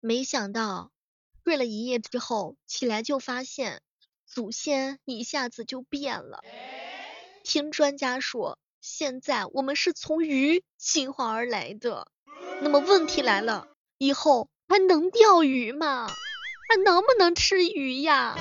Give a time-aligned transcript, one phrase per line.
[0.00, 0.90] 没想到
[1.44, 3.82] 睡了一夜之后起来就发现
[4.26, 6.40] 祖先一下子就变了。
[7.42, 12.10] 听专家说，现在我们是从鱼进化而来的。
[12.62, 13.68] 那么问题来了，
[13.98, 16.08] 以后还能钓鱼吗？
[16.68, 18.36] 还能不能吃鱼呀？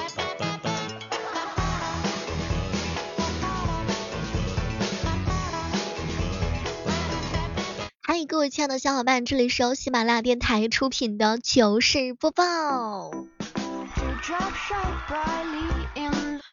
[8.26, 13.12] 各位亲爱的小伙伴，这里是由喜马拉雅电台出品的糗事播报。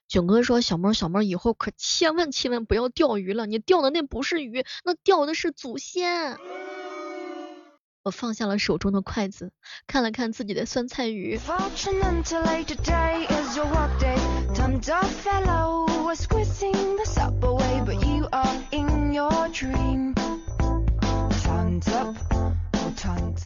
[0.09, 6.37] 囧哥说：“小妹儿，小妹儿，以后可千万千万不要钓鱼了，你钓的那不是鱼，那钓的是祖先。”
[8.05, 9.51] 我放下了手中的筷子，
[9.88, 11.41] 看了看自己的酸菜鱼。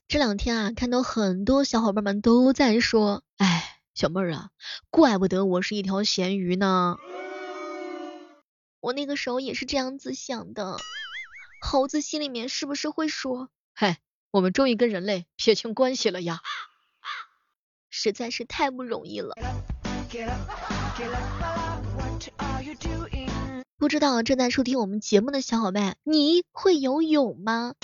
[0.08, 4.50] 这两天啊，看到很多小伙伴们都在说，哎，小妹儿啊，
[4.90, 6.96] 怪不得我是一条咸鱼呢。
[8.80, 10.76] 我那个时候也是这样子想的。
[11.60, 13.98] 猴子心里面是不是会说，嗨？
[14.30, 16.40] 我们终于跟人类撇清关系了呀，
[17.90, 19.34] 实在是太不容易了。
[23.76, 27.74] 不知道正在收听我们节目的小伙伴，你会游泳吗？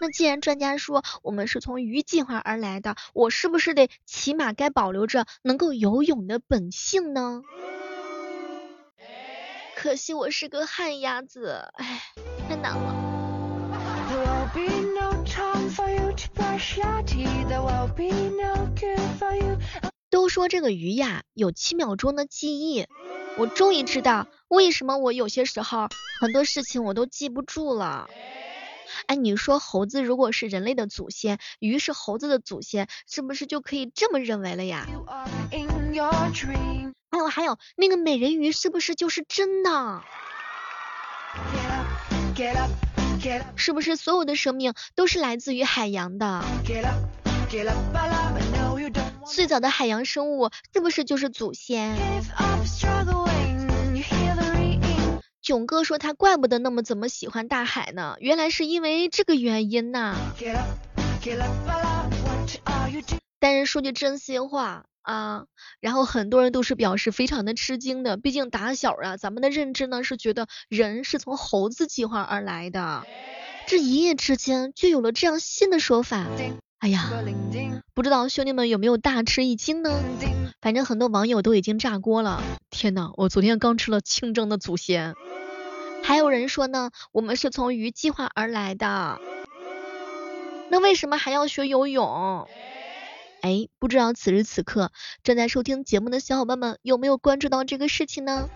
[0.00, 7.42] 那既然专家说我们是从鱼进化而来的，我是不是得起码该保留着能够游泳的本性呢？
[9.76, 12.02] 可惜我是个旱鸭子，唉，
[12.48, 12.94] 太难了。
[20.10, 22.86] 都说这个鱼呀有七秒钟的记忆，
[23.38, 25.88] 我终于知道为什么我有些时候
[26.20, 28.10] 很多事情我都记不住了。
[29.06, 34.86] 哎，你说猴子如果是人类的祖先，鱼是猴子的祖先，是不是就可以这么认为了呀？
[37.10, 40.02] 还有还有，那个美人鱼是不是就是真的？
[43.56, 46.42] 是不是所有的生命都是来自于海洋的？
[49.26, 51.96] 最早的海洋生物是不是就是祖先？
[55.50, 60.14] 囧哥说他怪不得那么怎么喜欢大海呢，原来是因为这个原因呐。
[63.40, 64.84] 但是说句真心话。
[65.02, 65.46] 啊，
[65.80, 73.04] 然后很多人都是表示非常的吃惊的，毕竟打小啊，咱们的认知呢是觉得人是从猴子进化而来的，
[73.66, 76.26] 这一夜之间就有了这样新的说法，
[76.80, 77.10] 哎呀，
[77.92, 80.02] 不知道兄弟们有没有大吃一惊呢？
[80.62, 85.14] 反正很多网友都已经炸锅了，天呐，我昨天刚吃了清蒸的祖先，
[86.02, 89.20] 还有人说呢，我们是从鱼计划而来的，
[90.70, 92.48] 那为什么还要学游泳？
[93.42, 94.90] 哎，不知道此时此刻
[95.22, 98.48] 正在收听节目的小伙伴们有没有关注到这个事情呢？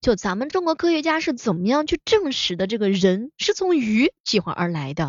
[0.00, 5.08] 就咱们中国科学家是怎么样去证实的这个人是从鱼计划而来的？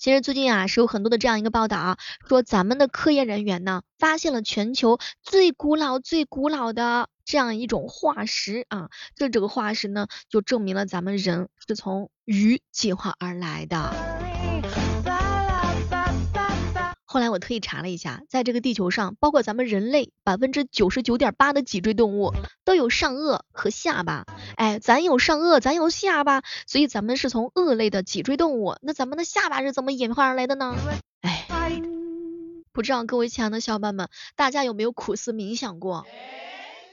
[0.00, 14.29] 其实最近啊是有很多的这样一个报道啊，说咱们的科研人员呢发现了全球最古老最古老的这样一种化石啊，这这个化石呢就证明了咱们人是从鱼进化而来的。
[17.12, 22.32] 后来我特意查了一下，在这个地球上，包括咱们人类，百分之九十九点八的脊椎动物
[22.64, 24.26] 都有上颚和下巴。
[24.54, 28.76] 哎，咱有上颚，咱有下巴，所以咱们是从颚类的脊椎动物。
[28.80, 30.76] 那咱们的下巴是怎么演化而来的呢？
[31.22, 31.82] 哎，
[32.70, 36.06] 不知道各位亲爱的小伙伴们，大家有没有苦思冥想过？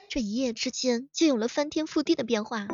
[0.09, 2.67] 这一夜之间就有了翻天覆地的变化。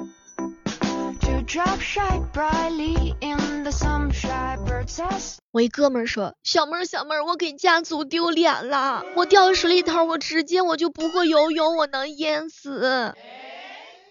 [5.52, 13.14] 我一哥们说，小妹儿小妹儿，我给家族丢脸了，我掉水里头，我直接我就不会游泳，我能淹死。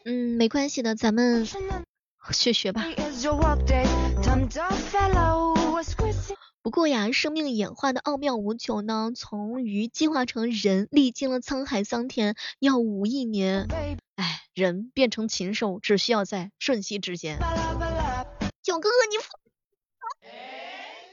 [0.05, 1.47] 嗯，没关系的，咱们
[2.31, 2.85] 学学吧。
[6.63, 13.67] 不过呀，生命演化的奥妙无穷呢，从鱼进化成人，历经了沧海桑田，要五亿年。
[14.15, 17.41] 哎，人变成禽兽，只需要在瞬息之间。
[18.63, 19.19] 九哥哥，你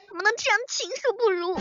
[0.08, 1.58] 怎么能这样禽兽不如？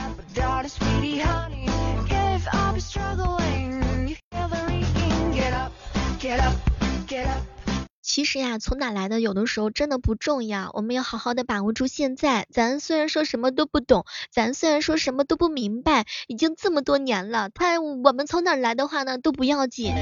[8.38, 12.46] 哎呀，从哪来的有的时候真的不重要，我们要好好的把握住现在。
[12.52, 19.92] 咱虽然说什么都不懂，咱虽然说什么都不明白，已经这么多年了，他我们从哪来的话呢，都不要紧。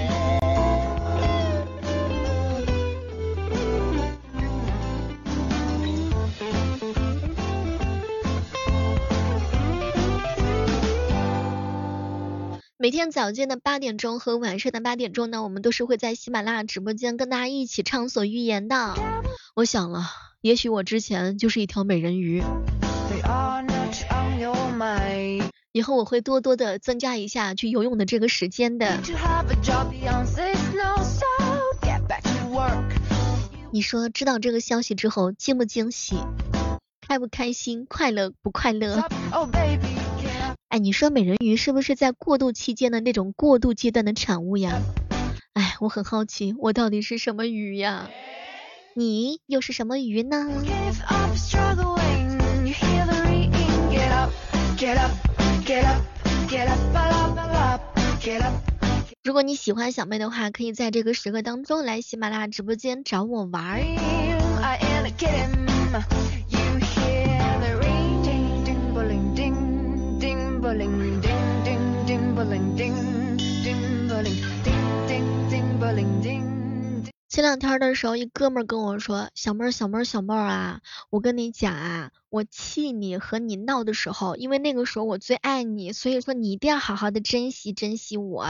[12.78, 18.94] 每天早间的八点钟和晚上的八点钟呢，我们都是会在喜马拉雅直播间跟大家一起畅所欲言的。
[19.55, 20.05] 我想了，
[20.43, 22.43] 也许我之前就是一条美人鱼。
[25.73, 29.00] 以后我会多多的增加一下去游泳的这个时间的。
[33.70, 36.17] 你说知道这个消息之后惊不惊喜，
[37.08, 39.02] 开不开心，快乐不快乐？
[40.68, 44.82] 哎，你说美人鱼是不是在过渡期间的那种过渡阶段的产物呀？
[45.54, 48.10] 哎，我很好奇，我到底是什么鱼呀？
[48.94, 50.44] 你又是什么鱼呢？
[59.22, 63.80] 如果你喜欢小妹的话，可以在这个时刻当中来喜马拉雅直播间找我玩儿。
[77.28, 88.46] 前两天的时候，一哥们跟我说：“小妹儿，小妹儿，小妹儿啊，我跟你讲啊，我气你和你闹的时候，因为那个时候我最爱你，所以说你一定要好好的珍惜珍惜我。”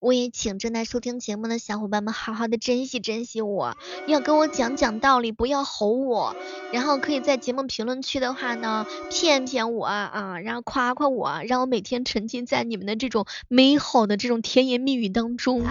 [0.00, 6.36] 我也请正在收听节目的小伙伴们好好的珍惜珍惜我，要跟我讲讲道理，不要吼我，
[6.72, 15.64] 然后可以在节目评论区的话呢，骗骗我啊，然后夸夸我，让我每天沉浸在你们的这种美好的这种甜言蜜语当中。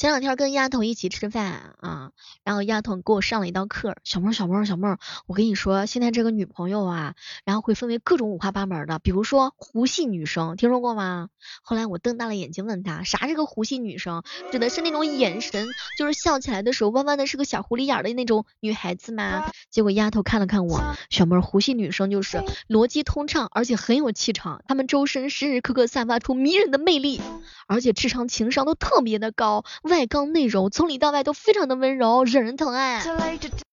[0.00, 2.12] 前两天跟丫头一起吃饭啊，
[2.42, 11.28] 然后丫头给我上了一道课，小妹儿小妹儿小妹儿，我跟你说，现在这个女朋友啊，然后会分为各种五花八门的，比如说狐系女生，听说过吗？
[11.60, 14.22] 后来我瞪大了眼睛问她，啥是个狐系女生？
[14.50, 15.68] 指的是那种眼神，
[15.98, 19.52] 就是笑起来的时候弯弯的，是个小狐狸眼的那种女孩子吗？
[19.68, 27.20] 结果丫头看了看我，小妹儿，狐系女生就是逻辑通畅，而且很有气场，她们周身时时刻刻散发出迷人的魅力，
[27.66, 29.62] 而且智商情商都特别的高。
[29.90, 33.02] 外刚内柔，从里到外都非常的温柔，惹人疼爱。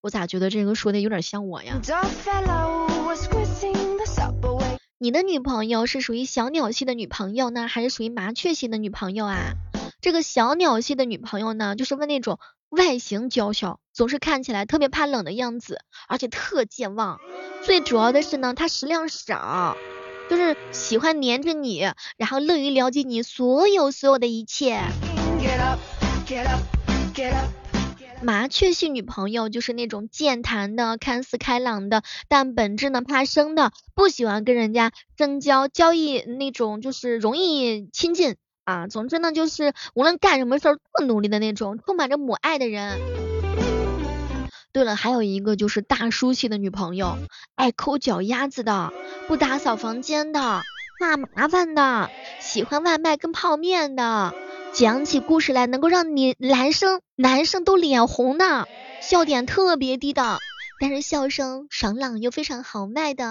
[0.02, 1.80] 我咋觉得这个说的有点像我呀？
[4.98, 9.54] 你的女朋友是属于小鸟系的女朋友呢，还是属于麻雀系的女朋友啊？
[10.02, 17.20] 这个小鸟系的女朋友呢，就是问那种外形娇小，总是看起来特别怕冷的样子，而且特健忘。
[17.64, 19.78] 最主要的是呢，她食量少，
[20.30, 21.88] 就是喜欢黏着你，
[22.18, 24.82] 然后乐于了解你所有所有的一切。
[28.22, 38.36] 麻雀系女朋友就是那种健谈的，看似开朗的，但本质呢怕生的，不喜欢跟人家深交交易那种，就是容易亲近
[38.66, 38.88] 啊。
[38.88, 43.00] 总之呢，就是无论干什么事儿都努力的那种，充满着母爱的人。
[44.74, 47.18] 对了，还有一个就是大叔系的女朋友，
[47.56, 48.92] 爱抠脚丫子的，
[49.28, 50.62] 不打扫房间的，
[51.00, 52.10] 怕麻烦的，
[52.40, 54.34] 喜欢外卖跟泡面的。
[54.74, 58.68] 讲起故事来能够让你男生男生都脸红的，
[59.02, 60.40] 笑点特别低的，
[60.80, 63.24] 但是笑声爽朗又非常豪迈的。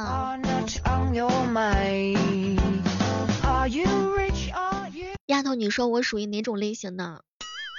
[5.27, 7.23] 丫头，你说我属于哪种类型的？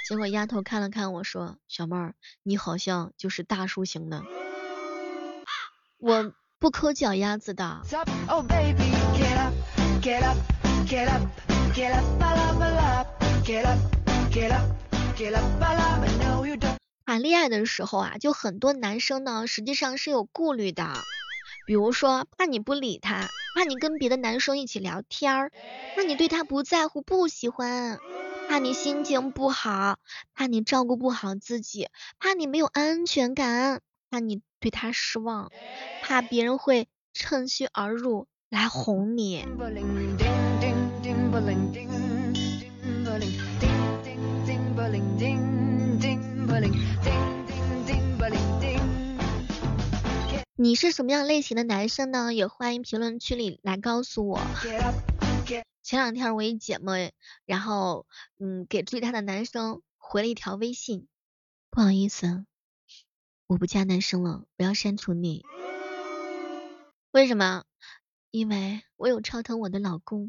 [0.10, 2.14] 结果丫头看了看我说，小妹儿，
[2.44, 4.22] 你好像就是大叔型的。
[6.00, 7.82] 我不抠脚丫子的。
[17.06, 20.94] 谈恋爱的时候啊，就很多男生呢，实际上是有顾虑的，
[21.66, 25.50] 比如说怕你不理他，怕你跟别的男生一起聊天，
[25.96, 27.98] 怕你对他不在乎不喜欢，
[28.48, 29.98] 怕你心情不好，
[30.36, 31.90] 怕你照顾不好自己，
[32.20, 35.52] 怕你没有安全感，怕你对他失望，
[36.04, 39.46] 怕别人会趁虚而入来哄你。
[50.56, 52.34] 你是什么样类型的男生呢？
[52.34, 54.40] 也欢迎评论区里来告诉我。
[55.84, 57.14] 前两天我一姐妹，
[57.46, 58.06] 然后
[58.40, 61.08] 嗯给追她的男生回了一条微信，
[61.70, 62.46] 不好意思，
[63.48, 65.46] 我不加男生了，我要删除你。
[67.12, 67.64] 为什么？
[68.32, 70.28] 因为我有超疼我的老公。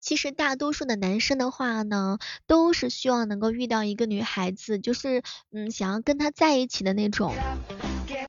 [0.00, 7.34] 其实大多数的男生的话呢，都是希望能够遇到一个女孩子，就是嗯想要跟她在一起的那种。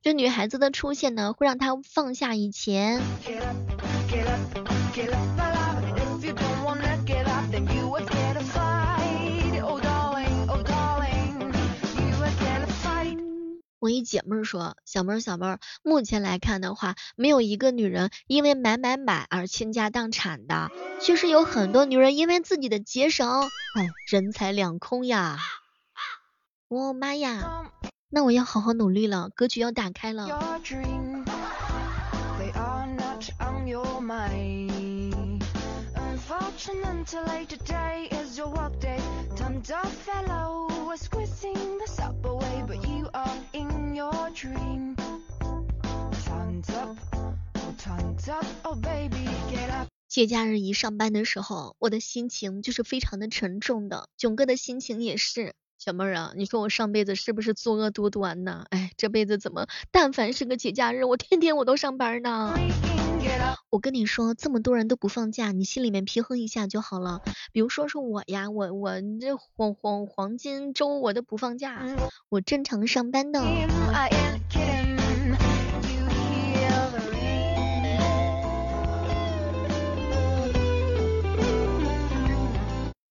[0.02, 3.02] 这女孩子的出现呢，会让她放下以前。
[13.86, 23.44] 我一姐妹说，小妹儿小妹儿，目前来看的话，没有一个女人因为买买买而倾家荡产的，确实有很多女人因为自己的节省，
[23.76, 25.38] 哎，人财两空呀。
[26.68, 27.70] 我妈呀，
[28.10, 30.26] 那我要好好努力了，格局要打开了。
[50.08, 54.08] 节假日一上班的时候，我的心情就是非常的沉重的。
[54.16, 55.54] 囧哥的心情也是。
[55.78, 58.66] 小妹儿啊，你说我上辈子是不是作恶多端呢？
[58.70, 62.56] 哎，这辈子怎么，但凡是个节假日，我天天我都上班呢。
[63.70, 67.22] 我跟你说，这么多人都不放假，你心里面平衡一下就好了。
[67.52, 71.82] 比如说是我呀，我我这黄黄黄金周我都不放假，
[72.30, 73.62] 我正常上班的。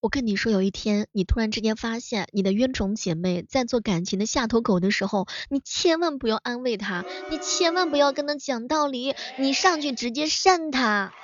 [0.04, 11.14] 我跟你说，有一天你突然之间发现你的冤种姐妹在做感情的下头狗的时候，你千万不要安慰她，你千万不要跟她讲道理，你上去直接扇她，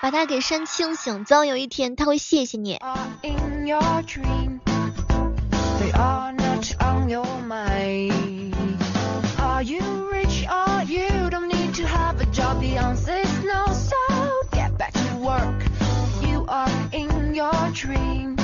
[0.00, 2.78] 把她给扇清醒，早有一天她会谢谢你。
[17.38, 18.34] Your dream.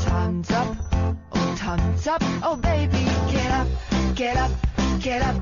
[0.00, 0.66] Time's up.
[1.30, 2.20] Oh time's up.
[2.42, 3.68] Oh baby get up.
[4.16, 4.50] Get up.
[5.00, 5.36] Get up.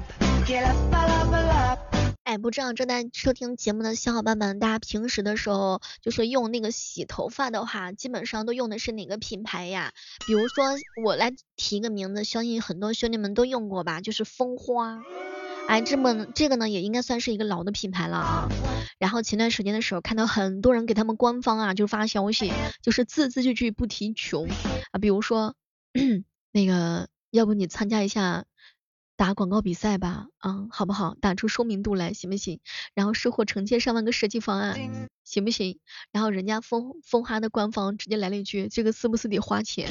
[0.45, 0.77] Get up.
[0.93, 1.79] 巴拉巴拉
[2.25, 9.93] 哎不知道正在收听节目的小伙伴们大家平时的时候就是用那个洗头发的话基本上都用的是哪个品牌呀？
[10.27, 10.67] 比如说
[11.03, 15.03] 我来提个名字相信很多兄弟们都用过吧就是蜂花。
[15.69, 18.49] 哎，这么这个呢也应该算是一个老的品牌了啊。
[18.99, 24.49] 然后前段时间的时候，看到很多人给他们官方啊就发消息，就是字字句句不提穷
[24.93, 24.99] 啊。
[25.01, 25.55] 比如说
[26.53, 28.45] 那个，要不你参加一下
[29.17, 31.15] 打广告比赛吧，啊，好不好？
[31.21, 32.61] 打出说明度来行不行？
[32.95, 35.79] 然后收获成千上万个设计方案，行不行？
[36.13, 39.89] 然后人家风风花的官方直接来了一句，这个是不是得花钱？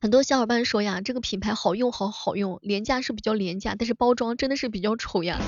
[0.00, 5.38] 很多小伙伴说呀，这个品牌好用，好好用，廉价是比较廉价，但是包装真的是比较丑呀。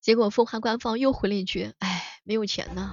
[0.00, 2.92] 结果风华官方又回了一句，哎，没有钱呢。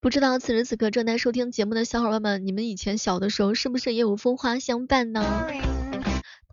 [0.00, 5.46] 不知道此时此刻正在收听节目的小伙伴们，你们以前小的时候是不是也有风花相伴呢？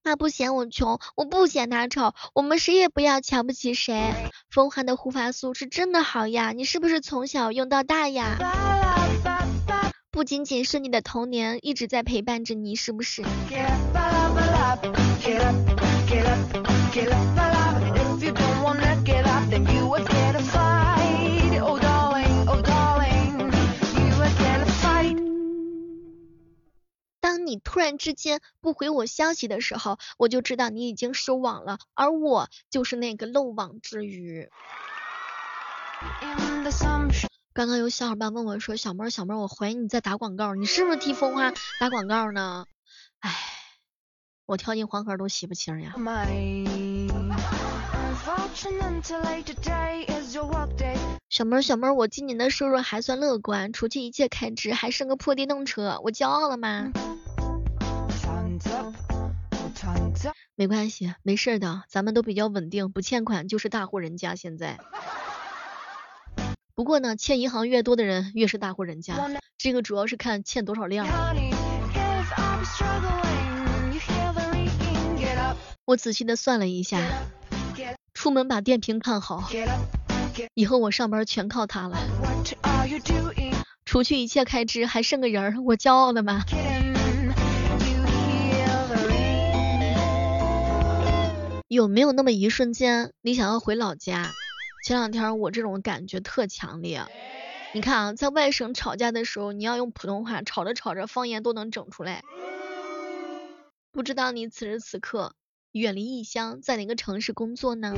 [0.04, 4.14] 他不嫌我穷，我不嫌他丑，我们谁也不要瞧不起谁。
[4.50, 8.38] 风寒的护发素是真的好呀，你是不是从小用到大呀？
[10.10, 13.24] 不仅仅是你的童年一直在陪伴着你，是不是？
[27.46, 34.50] 你突然之间不回我消息的时候，我就知道你已经收网了，而我就是那个漏网之鱼。
[37.54, 42.66] 刚刚有小伙伴问我说：“小妹儿，小妹儿，我怀疑你在打广告，你是不是替风花打广告呢？”
[43.20, 43.30] 唉，
[44.46, 45.94] 我跳进黄河都洗不清呀。
[51.30, 56.92] 小妹儿，小妹儿，我今年的收入还算乐观，除去一切开支，还剩个破电动车，我骄傲了吗？
[60.56, 64.36] 没关系，没事的，咱们都比较稳定，不欠款就是大户人家。
[64.36, 64.80] 现在，
[66.76, 69.16] 不过呢，欠银行越多的人越是大户人家，
[69.58, 71.08] 这个主要是看欠多少量。
[75.86, 77.00] 我仔细的算了一下，
[78.14, 79.50] 出门把电瓶看好，
[80.54, 81.98] 以后我上班全靠它了。
[83.84, 86.44] 除去一切开支，还剩个人儿，我骄傲的吗？
[91.72, 94.30] 有没有那么一瞬间，你想要回老家？
[94.84, 97.02] 前两天我这种感觉特强烈。
[97.72, 102.24] 你看啊，在外省吵架的时候，你要用普通话，吵着吵着方言都能整出来。
[103.94, 105.34] 不知道你此时此刻
[105.72, 107.96] 远离异乡，在哪个城市工作呢？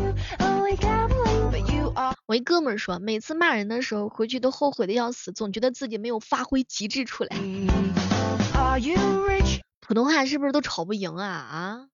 [2.28, 7.36] 我一哥们儿说，每次骂人的时候回去都后悔的要死，总觉得自己没有发挥极致出来。
[9.82, 11.88] 普通话是不是都吵不赢啊啊？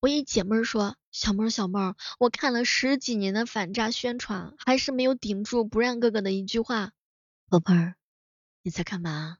[0.00, 6.92] 我一姐妹儿说，小妹儿小妹儿，我看了十几年的反诈宣传，还是没有顶住不让哥哥的一句话，
[7.50, 7.94] 宝贝儿，
[8.62, 9.36] 你在干嘛？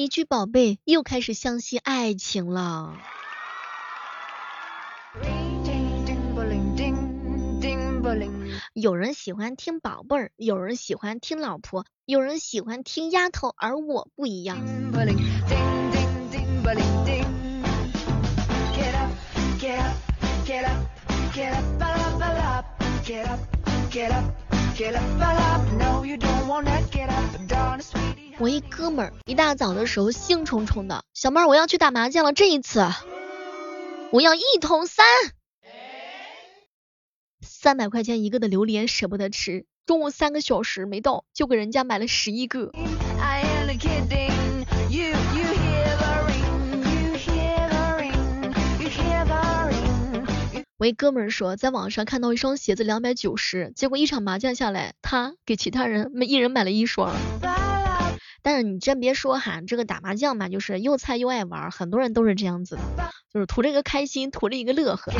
[0.00, 2.94] 一句宝贝，又开始相信爱情了。
[8.74, 14.56] 有人喜欢听宝贝儿，有人喜欢听老婆，有人喜欢听丫头，而我不一样。
[28.40, 32.86] 我一哥们儿一大早的时候兴冲冲的，小妹儿我要去打麻将了，这一次
[34.12, 35.04] 我要一桶三。
[37.42, 42.70] 三百块钱一个的榴莲舍不得吃，中午三个小时没到，就给人家买了十一个。
[50.76, 57.12] 我一哥们儿说，在网上看到一双鞋子两百九十，结果一场麻将下来，他给其他人每一人买了一双。
[58.50, 62.82] 但是你真别说哈，这个打麻将嘛，就是又菜又爱玩，很多人都是这样子的，
[63.30, 65.12] 就是图这个开心，图这一个乐呵。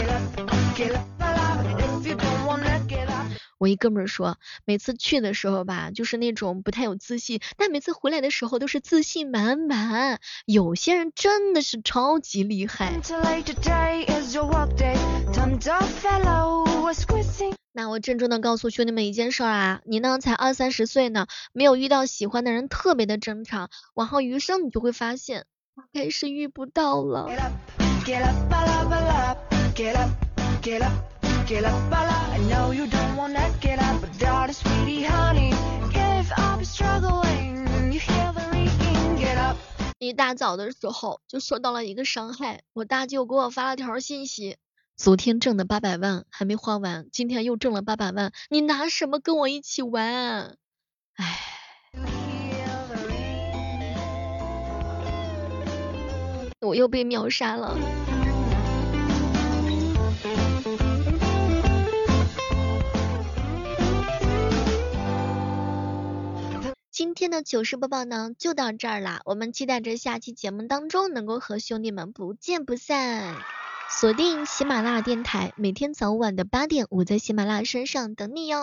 [3.58, 10.20] 我一哥们儿说，每次去的时候吧，就是那种不太有自信，但每次回来的时候都是自信满满。
[10.46, 12.98] 有些人真的是超级厉害。
[17.78, 27.28] 那我郑重的告诉兄弟们一件事儿啊，你呢才二三十岁呢，没有遇到喜欢的人特别的正常，往后余生你就会发现，大概是遇不到了。
[40.00, 44.56] 一大早的时候就受到了一个伤害，我大舅给我发了条信息，
[44.98, 50.56] 昨天挣的八百万还没花完，今天又挣了八百万，你拿什么跟我一起玩？
[51.14, 51.38] 唉，
[56.60, 57.78] 我又被秒杀了。
[66.90, 73.36] 今天的糗事播报呢就到这儿啦，我们期待着下期节目当中能够和兄弟们不见不散。
[73.90, 78.58] 锁定喜马拉雅电台，每天早晚的八点，我在喜马拉雅山上等你哟。